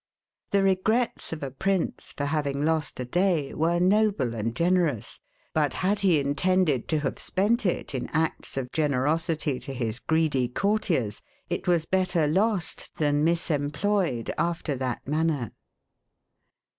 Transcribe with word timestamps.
The 0.49 0.63
regrets 0.63 1.31
of 1.31 1.43
a 1.43 1.51
prince, 1.51 2.11
for 2.17 2.25
having 2.25 2.65
lost 2.65 2.99
a 2.99 3.05
day, 3.05 3.53
were 3.53 3.79
noble 3.79 4.33
and 4.33 4.55
generous: 4.55 5.19
but 5.53 5.73
had 5.85 5.99
he 5.99 6.19
intended 6.19 6.87
to 6.87 7.01
have 7.01 7.19
spent 7.19 7.67
it 7.67 7.93
in 7.93 8.07
acts 8.09 8.57
of 8.57 8.71
generosity 8.71 9.59
to 9.59 9.75
his 9.75 9.99
greedy 9.99 10.47
courtiers, 10.47 11.21
it 11.49 11.67
was 11.67 11.85
better 11.85 12.25
lost 12.25 12.95
than 12.95 13.23
misemployed 13.23 14.31
after 14.39 14.75
that 14.75 15.07
manner. 15.07 15.51